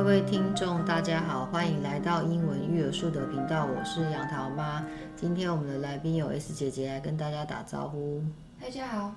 [0.00, 4.82] 各位听众，大家好，欢迎来到英文育儿树的频道，我是杨桃妈。
[5.14, 8.22] 今天我们的来宾有 S 姐姐来跟大家打招呼。
[8.58, 9.12] 大家好。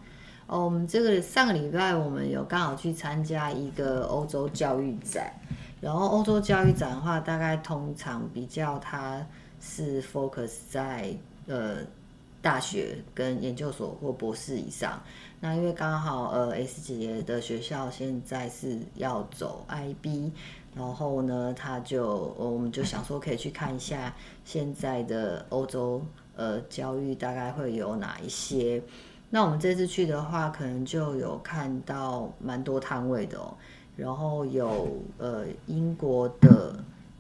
[0.45, 5.31] 哦，我们这个上个礼拜我们有刚好去参加一个欧洲教育展，
[5.79, 9.25] 然后欧洲教育展的话，大概通常比较它
[9.61, 11.15] 是 focus 在
[11.47, 11.77] 呃。
[12.43, 15.01] 大学跟研究所或博士以上，
[15.39, 20.29] 那因为刚好呃 S 姐的学校现在是要走 IB，
[20.75, 28.83] 然后呢，他就我们就想说可以去看一下现在的欧洲呃教育大概会有哪一些。
[29.29, 33.55] 那我们这次去的话，可能就有看到蛮多摊位的哦，
[33.95, 36.75] 然后有呃英国的，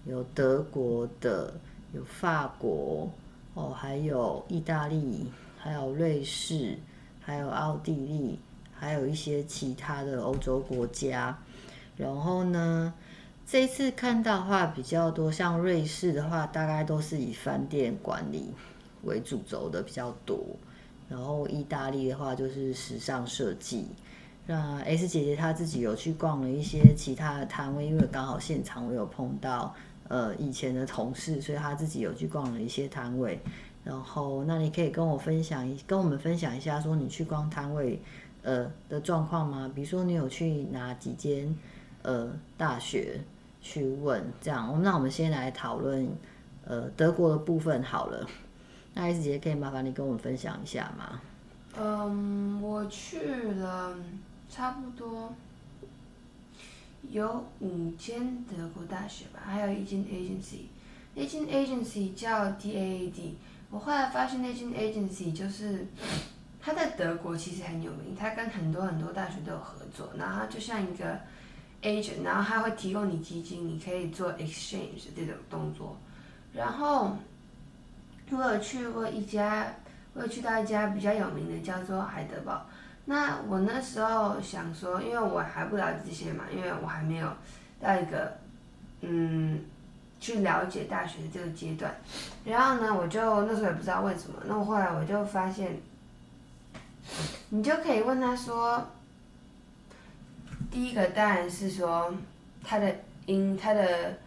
[0.05, 1.53] 有德国的，
[1.93, 3.09] 有法国。
[3.55, 6.77] 哦，还有意大利，还有瑞士，
[7.21, 8.39] 还有奥地利，
[8.73, 11.37] 还有一些其他的欧洲国家。
[11.95, 12.91] 然后呢，
[13.45, 18.51] 这次看到的话比较多，像瑞士的话，大概都是以饭店管理
[19.03, 20.39] 为主轴的比较多。
[21.07, 23.85] 然后意大利的话，就是时尚设计。
[24.47, 29.75] 那 S 姐姐她自己有去逛了一些其他的摊位，因为刚好现场我有碰到。
[30.07, 33.39] 呃，以前的同事，所以他自己有去逛了一些摊位，
[33.83, 38.01] 然后那你可以跟我分享一，跟我们分享一下，说你去逛摊位，
[38.43, 39.71] 呃的状况吗？
[39.73, 41.55] 比如说你有去哪几间
[42.01, 43.19] 呃大学
[43.61, 44.81] 去问这样？
[44.83, 46.07] 那我们先来讨论
[46.65, 48.27] 呃德国的部分好了。
[48.93, 51.19] 那 S 姐可以麻烦你跟我们分享一下吗？
[51.79, 53.19] 嗯，我去
[53.53, 53.95] 了
[54.47, 55.33] 差不多。
[57.13, 60.61] 有五间德国大学吧，还有一间 agency，
[61.13, 63.33] 那间 agency 叫 DAAD。
[63.69, 65.85] 我后来发现那间 agency 就是，
[66.59, 71.19] 他在德国其实很有名，他跟很多很多大学都有合作，然后就像一个
[71.83, 75.95] agent，然后他会提供你基金，你可以做 exchange 这种动作。
[76.51, 77.15] 然后
[78.31, 79.71] 我有去过一家，
[80.15, 82.65] 我有去到一家比较有名的，叫做海德堡。
[83.05, 87.29] 那我那时候想说，因为我还不了解这些嘛，因为我还没有
[87.81, 88.37] 到一个
[89.01, 89.59] 嗯
[90.19, 91.93] 去了解大学的这个阶段。
[92.45, 94.39] 然后呢，我就那时候也不知道为什么。
[94.45, 95.77] 那我后来我就发现，
[97.49, 98.87] 你就可以问他说，
[100.71, 102.13] 第一个当然是说
[102.63, 104.17] 他的英他的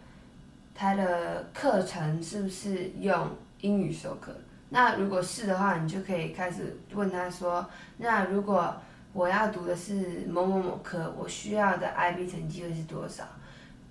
[0.75, 3.29] 他的课程是不是用
[3.61, 4.31] 英语授课？
[4.69, 7.65] 那如果是的话，你就可以开始问他说
[7.97, 8.75] ：“那如果
[9.13, 13.23] 我要读的是某某某科，我需要的 IB 成绩会是多少？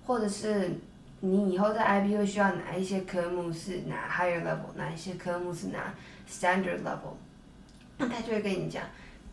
[0.05, 0.71] 或者是
[1.21, 5.93] 你以后在 IB 会需要哪一些科目是拿 higher level，哪一些科目是拿
[6.29, 7.15] standard level？”
[7.97, 8.83] 那他就会跟你讲，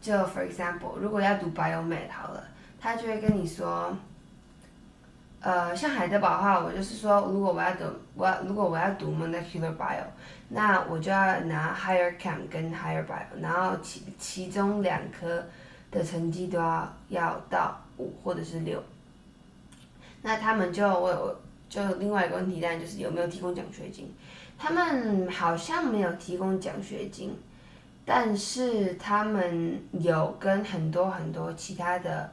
[0.00, 2.42] 就 for example，如果要读 biomed 好了，
[2.80, 3.94] 他就会跟你说。
[5.40, 7.84] 呃，像海德堡的话，我就是说，如果我要读，
[8.14, 10.02] 我要如果我要读 molecular bio，
[10.48, 15.44] 那我就要拿 Higher Cam 跟 higher bio，然后其其中两科
[15.90, 18.82] 的成绩都要要到五或者是六。
[20.22, 24.14] 那他们就我我就另外一个问题，当然就是有没有提供奖学金？
[24.58, 27.36] 他们好像没有提供奖学金，
[28.04, 32.32] 但是他们有跟很多很多其他的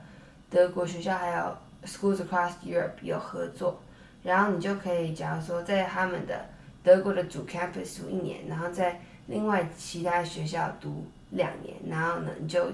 [0.49, 1.57] 德国学校还有。
[1.83, 3.81] Schools across Europe 有合作，
[4.21, 6.45] 然后你就可以，假如说在他们的
[6.83, 12.71] 德国的主 campus 读一年，然后在另外其他学校读两年，然后呢你就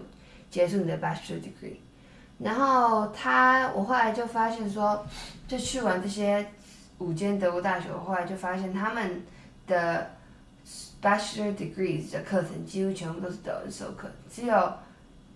[0.49, 1.77] 结束你的 bachelor degree。
[2.39, 5.05] 然后他，我后来就发现说，
[5.47, 6.45] 就去完这些
[6.99, 9.23] 五间德国大学，我后来就发现他们
[9.65, 10.09] 的
[11.01, 14.73] bachelor degrees 的课程几乎全部都是德文授课，只有。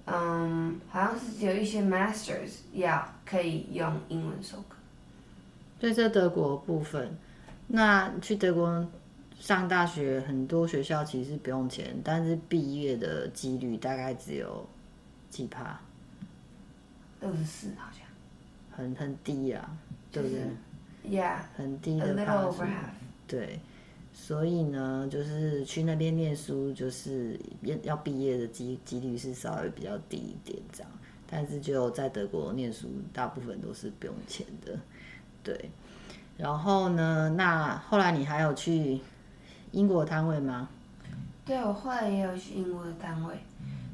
[0.03, 4.76] 嗯，好像是只有一些 masters 要可以用英文授课。
[5.80, 7.16] 对，这德国部分，
[7.74, 8.86] 那去德国
[9.40, 14.68] 上大学，很多学校其实不用钱，但是毕业的几率大概只有
[15.30, 15.80] 几趴，
[17.22, 18.06] 二十四好像，
[18.72, 19.78] 很很低啊，
[20.12, 20.41] 对不对
[21.18, 22.64] ？Yeah，很低的趴数，
[23.26, 23.59] 对。
[24.14, 27.40] 所以呢，就是去那边念书，就是
[27.84, 30.91] 要毕业的几几率是稍微比较低一点这样。
[31.26, 34.78] 但是就在德国念书，大部分都是不用钱的，
[35.41, 35.72] 对。
[36.38, 39.00] 然后呢，那后来你还有去
[39.72, 40.68] 英国的摊位吗？
[41.46, 43.36] 对，我后来也有去英国的摊位。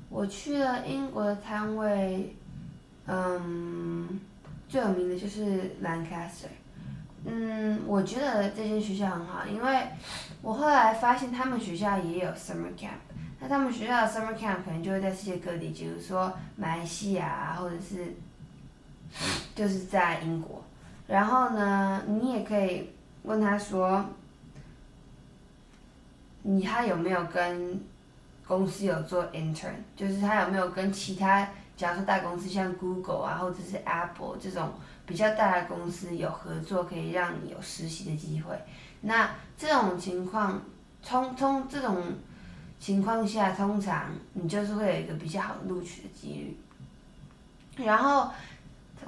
[0.10, 2.36] 我去了英国的摊位，
[3.06, 4.20] 嗯，
[4.70, 6.48] 最有名的就是 Lancaster。
[7.26, 9.88] 嗯，我觉得这间学校很好，因为
[10.42, 13.00] 我后来发现他们学校也有 summer camp。
[13.40, 18.16] 那他们学校的 summer camp 可能就会在世界各地，比如说马来西亚啊，或者是
[19.54, 20.64] 就是在英国。
[21.08, 22.90] 然后呢，你也可以
[23.24, 24.06] 问他说，
[26.44, 27.82] 你他有没有跟
[28.46, 34.72] 公司有做 intern，就是他有没有跟其他，假如说大公司像 Google 啊，或者是 Apple 这种
[35.06, 38.58] 比较大的公司有合作，可以让你有实习的机会。
[39.02, 40.62] 那这种情况，
[41.02, 42.04] 通通这种
[42.80, 46.58] 情况下，通常你就是会有一个比较好的录取的几率。
[47.78, 48.32] 然后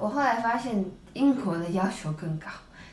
[0.00, 0.82] 我后来发现，
[1.12, 2.46] 英国的要求更高，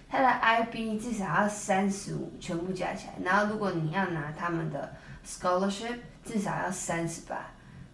[0.09, 3.13] 他的 IB 至少要三十五，全部加起来。
[3.23, 4.93] 然后如果你要拿他们的
[5.25, 7.37] scholarship，至少要三十八。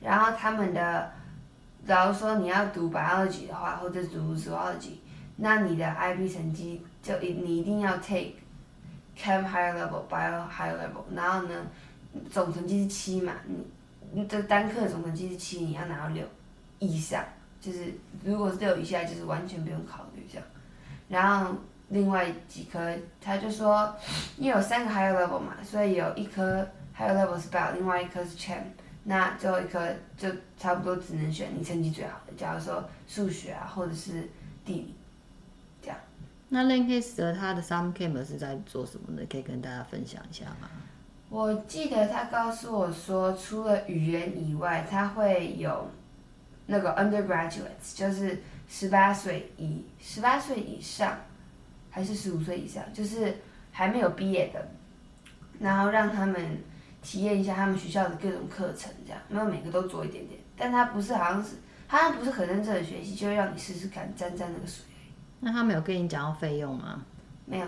[0.01, 1.11] 然后他们的，
[1.87, 4.95] 假如说你要读 biology 的话，或者读 zoology，
[5.35, 8.33] 那你的 IB 成绩就一你一定要 take
[9.15, 11.03] chem higher level bio higher level。
[11.13, 11.67] 然后呢，
[12.31, 13.63] 总成绩是七嘛，你
[14.11, 16.25] 你的单科总成绩是七，你要拿到六
[16.79, 17.23] 以上。
[17.63, 17.93] 就是
[18.25, 20.45] 如果是六以下，就是完全不用考虑这样。
[21.07, 21.55] 然后
[21.87, 23.95] 另外几科，他就说，
[24.37, 26.67] 因为有三个 higher level 嘛，所以有一科
[26.97, 28.63] higher level 是 bell，另外一科是 chem，
[29.05, 29.79] 那最后一科
[30.17, 30.27] 就
[30.57, 34.29] 差不多只能选你成绩最好的，假如说数学啊，或者是
[34.65, 34.95] 地理，
[35.81, 35.97] 这样。
[36.49, 39.25] 那 Lancaster 他的 Sum Camp 是在做什么的？
[39.27, 40.69] 可以跟大家分享一下吗？
[41.29, 45.89] 我记得他告诉我说，除了语言以外，他会有。
[46.65, 51.17] 那个 undergraduates 就是十八岁以十八岁以上，
[51.89, 53.35] 还是十五岁以上，就是
[53.71, 54.67] 还没有毕业的，
[55.59, 56.63] 然后让他们
[57.01, 61.55] 体验一下他们学校的各种课程，这样没有每个都做一点点，但他不是好像是，
[61.87, 64.85] 他不是很认真的学习，就会让你试试看沾沾那个水。
[65.39, 67.03] 那他没有跟你讲要费用吗？
[67.45, 67.67] 没有。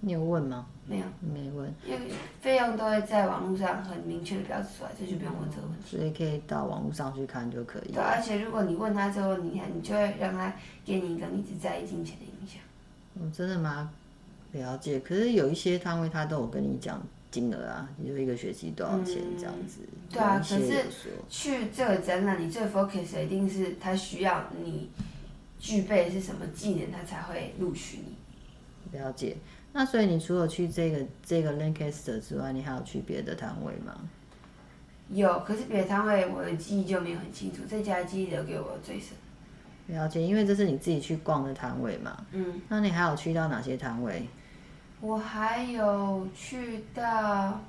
[0.00, 0.66] 你有问吗？
[0.86, 1.72] 没有，没问。
[1.84, 1.98] 因为
[2.40, 5.96] 费用都会在网络上很明确的标示出来，这就不用问这个问题。
[5.96, 7.92] 所以可以到网络上去看就可以。
[7.92, 10.54] 对，而且如果你问他之后，你看你就会让他
[10.84, 12.60] 给你一个你只在意金钱的印象。
[13.16, 13.90] 嗯，真的吗？
[14.52, 15.00] 了解。
[15.00, 19.80] 可是有一些摊位他都有跟你讲金额啊，就一个学期多少钱这样子。
[19.82, 20.84] 嗯、对啊，可是
[21.28, 24.88] 去这个展览，你最 focus 的一定是他需要你
[25.58, 28.98] 具备是什么技能，他才会录取你。
[28.98, 29.36] 了解。
[29.72, 33.94] 那所以你除了去这个这个 Lancaster 之外，你还有去别的摊位吗？
[35.10, 39.10] 有，可是别的摊位我的记忆就没有很清楚，这家记忆留给我最深。
[39.86, 42.26] 了解，因为这是你自己去逛的摊位嘛。
[42.32, 42.60] 嗯。
[42.68, 44.26] 那你还有去到哪些摊位？
[45.00, 47.60] 我还有去到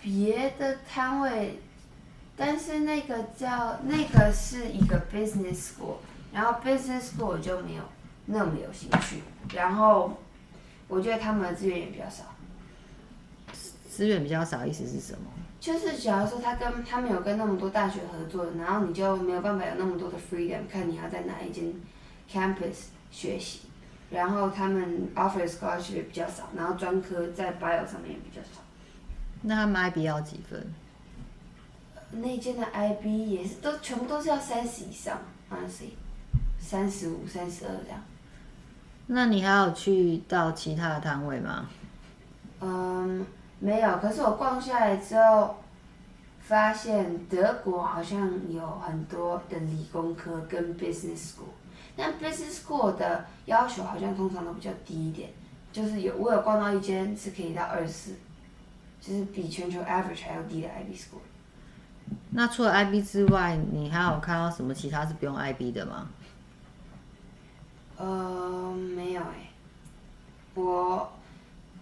[0.00, 1.58] 别的摊位，
[2.36, 5.96] 但是那个叫那个是一个 business school，
[6.32, 7.82] 然后 business school 我就没有
[8.26, 9.22] 那么有兴趣，
[9.54, 10.16] 然后。
[10.92, 12.22] 我觉得他们的资源也比较少，
[13.88, 15.24] 资源比较少，意思是什么？
[15.58, 21.72] 就是假如说他跟他们有跟那么多大学合作，然后你就没有办法有那么多的 freedom，看你要在哪一间
[22.30, 23.60] campus 学习，
[24.10, 28.60] 然后他们 offer scholarship 比较少，然后专科在 bio 上面也比较少。
[29.40, 30.74] 那他们 IB 要几分？
[32.10, 35.92] 那间的 IB 也是都全部都是要三十以上，honestly，
[36.60, 37.98] 三十五、三十二这样。
[39.06, 41.66] 那你还有去到其他的摊位吗？
[42.60, 43.26] 嗯，
[43.58, 43.98] 没有。
[43.98, 45.56] 可是我逛下来之后，
[46.40, 51.52] 发现德国好像有很多的理工科跟 business school，
[51.96, 55.30] 但 business school 的要求好像通常都比较低一点。
[55.72, 58.14] 就是有我有逛到一间是可以到二十四，
[59.00, 61.20] 就是比全球 average 还要低的 IB school。
[62.30, 66.08] 那除了 IB 之外，你还有看到什么其他是不用 IB 的吗？
[67.96, 69.50] 呃，没有哎，
[70.54, 71.10] 我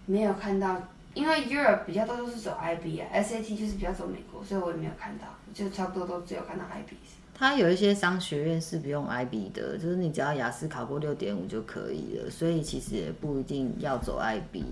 [0.05, 0.81] 没有看到，
[1.13, 6.95] 因为 Europe 比较多都是走 IB 啊，SAT 就是比较走美国，所以我也没有看到，就差不多都只有看到 IB。
[7.33, 14.63] 它有一些商学院是不用 IB 的，就是你只要雅思考过六点五就可以了，所以其实也不一定要走 IB，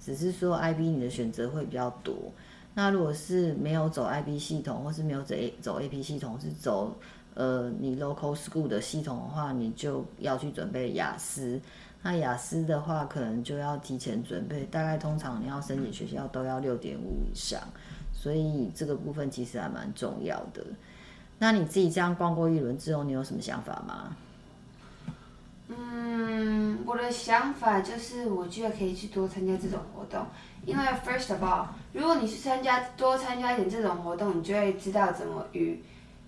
[0.00, 2.14] 只是说 IB 你的选择会比较多。
[2.74, 6.94] 那如果是没有走 IB 系统，或是没有走 A 走 AP 系统，是走。
[7.36, 11.60] 呃，你 local school 的系统的话，你就要去准备雅思。
[12.02, 17.60] 那雅思的话，可能就要提前准备，大概通常你要申请学校都要六点五以上，
[18.10, 20.64] 所以这个部分其实还蛮重要的。
[21.38, 24.16] 那你自己这样逛过一轮之后，你有什么想法吗？
[25.68, 30.24] 嗯，我的想法就是，我觉得可以去多参加这种活动，
[30.64, 35.82] 因为 first of all，如果你去参加多参加一点这种活动，你就会知道怎么与。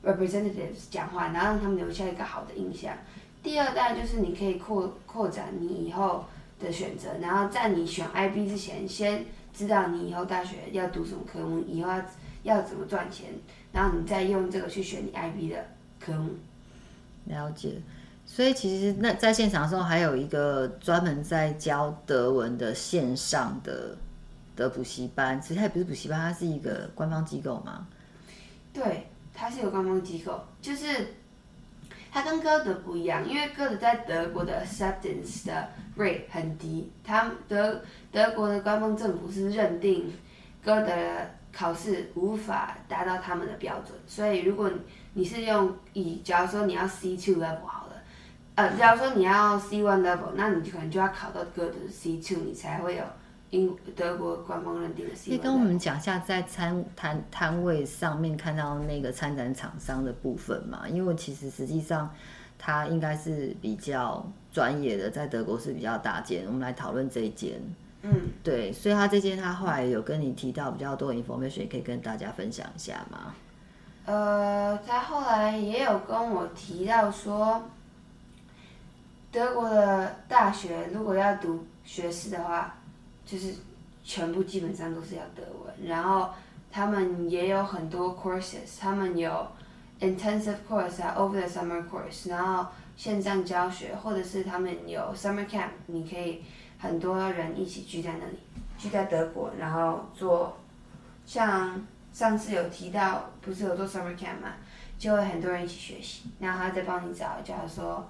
[0.05, 2.97] Representatives 讲话，然后让他们留下一个好的印象。
[3.43, 6.25] 第二，代就是你可以扩扩展你以后
[6.61, 9.25] 的选择，然后在你选 IB 之前，先
[9.55, 12.05] 知道你以后大学要读什么科目，以后要
[12.43, 13.27] 要怎么赚钱，
[13.73, 15.65] 然后你再用这个去选你 IB 的
[16.01, 16.31] 科目。
[17.27, 17.75] 了解。
[18.27, 23.97] 所以其实那在现场的时候，还有一个专门在教德文的线上的
[24.55, 27.87] 的补习班，其实它也不是补习班，它是一个官方机构嘛。
[28.73, 29.07] 对，
[29.39, 31.15] 它是有官方机构，就是
[32.11, 37.81] 它跟歌德不一样，因为歌德在德国的 acceptance 的 rate 很低，它德
[38.11, 40.13] 德国的官方政府是认定
[40.65, 40.93] 歌德
[41.53, 44.69] 考试无法达到他们的标准，所以如果
[45.13, 47.93] 你是用以，假如说你要 C two level 好了，
[48.57, 53.05] 呃，假如说你要 C one level，那你可能就要考到歌德的 C two，你才会有
[53.51, 55.15] 英德国官方认定的。
[55.15, 60.89] 可以跟我们讲一下在摊摊摊位上面看到那个参展厂商的部分嘛？
[60.89, 62.11] 因为其实实际上
[62.59, 66.45] 他应该是比较专业的，在德国是比较大间。
[66.47, 67.61] 我们来讨论这一间。
[68.03, 73.35] 嗯，对，所以他这间他后来有跟你提到比较多 information，也可以跟大家分享一下吗？
[74.07, 77.61] 呃，他后来也有跟我提到说，
[79.33, 82.75] 德国的大学如果要读学士的话，
[83.29, 83.55] 就是
[84.03, 86.31] 全部基本上都是要德文，然后
[86.73, 89.47] 他们也有很多 courses，他们有
[90.01, 96.43] intensive course 啊，over the summer course，然后线上教学，或者是他们有 summer camp，你可以。
[96.81, 98.39] 很多人一起聚在那里，
[98.79, 100.57] 聚在德国，然后做，
[101.27, 104.53] 像上次有提到，不是有做 summer camp 嘛，
[104.97, 108.09] 就会很多人一起学习，然后他再帮你找，假如说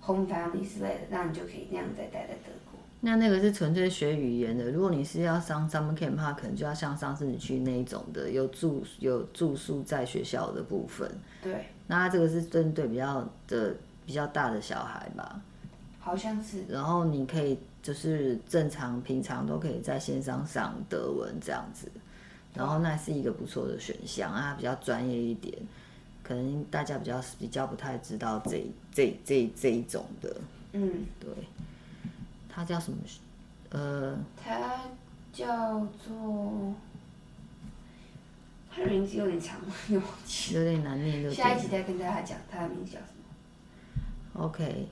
[0.00, 2.65] home family 之类的，那你就可以那样再待在德国。
[3.00, 11.10] 那那个是纯粹学语言的，如果你是要上 summer camp 的话，可能就要像上次你去那一种的，有住有住宿在学校的部分。
[11.42, 11.66] 对。
[11.86, 13.74] 那他这个是针对比较的
[14.04, 15.40] 比较大的小孩吧？
[15.98, 16.64] 好像是。
[16.68, 17.58] 然后你可以。
[17.82, 21.88] 就是正常平常都可以在线上上德文这样子，
[22.52, 25.56] 然后那是一个不错的选项啊，比较专业一点，
[26.24, 30.36] 可能大家比较比较不太知道这这这这一种的，
[30.72, 31.30] 嗯，对，
[32.56, 32.98] 它叫什么？
[33.68, 34.80] 呃，他
[35.30, 36.72] 叫做，
[38.74, 39.58] 他的名字有点长，
[39.88, 40.00] 有
[40.54, 44.46] 有点难念，就下一集再跟大家讲他的名字叫什么。
[44.46, 44.88] OK。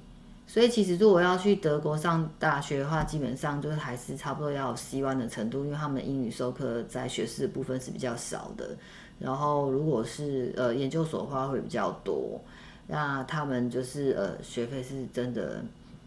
[0.46, 8.76] 所以其实如果要去德国上大学的话，基本上就是还是差不多要有 C1 的程度，因为他们的英语授课在学士的部分是比较少的。
[9.18, 12.38] 然后如果是呃研究所的话会比较多，
[12.86, 15.64] 那他们就是呃学费是真的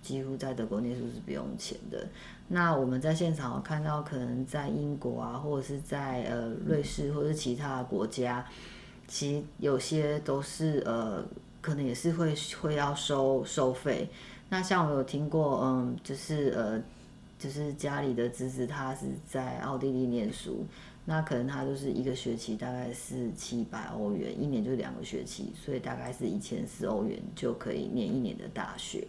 [0.08, 2.08] 几乎在德国念书是不用钱的。
[2.48, 8.46] 那我们在现场看到，可能在英国啊，或者是在呃瑞士或者是其他的国家，
[9.08, 11.26] 其有些都是呃。
[11.60, 14.08] 可能也是会会要收收费。
[14.48, 16.82] 那像我有听过，嗯，就是呃，
[17.38, 20.66] 就是家里的侄子他是在奥地利念书，
[21.04, 29.06] 那可能他就是一个学期大概是七百欧元，一年就两个学期，所以大概是一千四欧元就可以念一年的大学。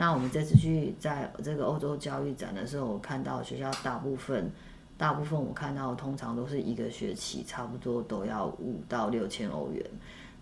[0.00, 4.48] 那我们这次去在这个欧洲教育展的时候，我看到学校大部分
[4.96, 9.84] 大部分我看到通常都是一个学期差不多都要五到六千欧元。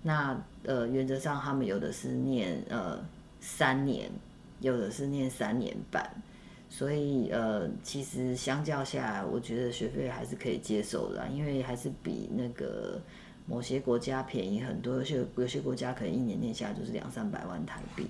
[0.03, 3.03] 那呃，原则上他们有的是念呃
[3.41, 4.11] 三年，
[4.61, 6.07] 有的是念三年半，
[6.69, 13.01] 所以呃，其实相较下来，我觉得学费还是可以接受的，因为还是比那个
[13.47, 14.97] 某些国家便宜很多。
[14.97, 18.07] 有些有些国家可能一年念下来就是两三百万台币，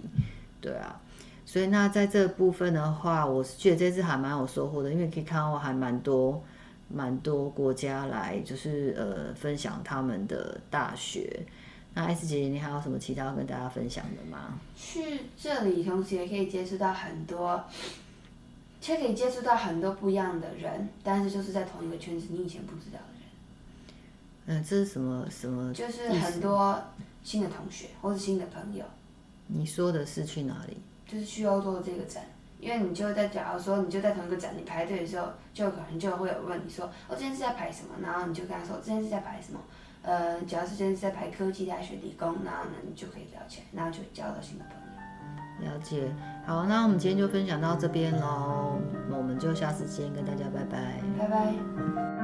[0.60, 1.00] 对啊。
[1.46, 6.42] 所以那在这部分的话，我是觉得这次还蛮有收获的，因为可以看到还蛮多
[6.88, 11.46] 蛮多国家来，就是呃分享他们的大学。
[11.94, 14.58] 那 S 姐姐，你还有什么其他要跟大家分享的吗？
[14.76, 17.64] 去这里，同时也可以接触到很多，
[18.80, 24.58] 却可以接触到很多不一样的人，但是就是在同一个圈子，你以前不知道的人。
[24.58, 25.72] 嗯，这是什么什么？
[25.72, 26.82] 就是很多
[27.22, 28.84] 新的同学或者新的朋友。
[29.46, 30.76] 你说的是去哪里？
[31.06, 32.24] 就是去欧洲的这个展，
[32.58, 37.94] 因为你就在假如说你就在同一个展，你排队的时候，就可能就会有问你说，我、哦、今天是在排什么？
[38.02, 39.60] 然后你就跟他说，今天是在排什么？
[40.02, 45.72] 呃，只要是现在是在排科技大学理工，然后呢，你就可以聊起来，然后就交到新的朋友。
[45.72, 51.00] 了解，好，那我们今天就分享到这边喽，那我们就下次见，跟大家拜拜。
[51.18, 52.15] 拜拜。